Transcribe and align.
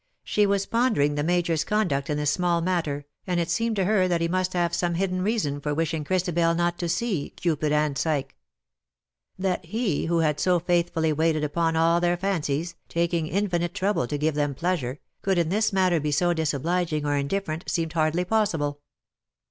She 0.23 0.47
was 0.47 0.65
pondering 0.65 1.13
the 1.13 1.21
Major^s 1.21 1.63
conduct 1.63 2.09
in 2.09 2.17
this 2.17 2.31
small 2.31 2.59
matter, 2.59 3.05
audit 3.27 3.51
seemed 3.51 3.75
to 3.75 3.85
her 3.85 4.07
that 4.07 4.19
he 4.19 4.27
must 4.27 4.53
have 4.53 4.73
some 4.73 4.95
hidden 4.95 5.21
reason 5.21 5.61
for 5.61 5.75
wishing 5.75 6.03
Christabel 6.03 6.55
not 6.55 6.79
to 6.79 6.89
see" 6.89 7.29
Cupid 7.35 7.71
and 7.71 7.93
Psyche/'' 7.95 8.33
CUPID 8.33 8.33
AND 9.37 9.57
PSYCHE. 9.59 9.61
207 9.61 9.61
That 9.61 9.63
Le^ 9.63 9.69
■v\'lio 10.07 10.19
had 10.25 10.39
so 10.39 10.57
faithfully 10.59 11.13
^vaited 11.13 11.43
Tipon 11.43 11.77
all 11.79 12.01
their 12.01 12.17
fancies^ 12.17 12.73
taking 12.89 13.27
infinite 13.27 13.75
trouble 13.75 14.07
to 14.07 14.17
give 14.17 14.33
them 14.33 14.55
pleasure, 14.55 14.99
could 15.21 15.37
in 15.37 15.49
this 15.49 15.71
matter 15.71 15.99
be 15.99 16.09
disobliging 16.11 17.05
or 17.05 17.15
indifferent 17.15 17.65
seemed 17.69 17.93
hardly 17.93 18.25
possible. 18.25 18.81